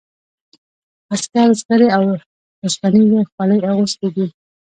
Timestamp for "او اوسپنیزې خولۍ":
1.97-3.59